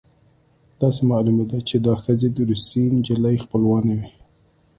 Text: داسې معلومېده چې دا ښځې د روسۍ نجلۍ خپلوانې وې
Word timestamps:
داسې 0.81 1.01
معلومېده 1.11 1.59
چې 1.69 1.75
دا 1.85 1.93
ښځې 2.03 2.27
د 2.31 2.37
روسۍ 2.49 2.83
نجلۍ 2.97 3.35
خپلوانې 3.43 3.93
وې 3.99 4.09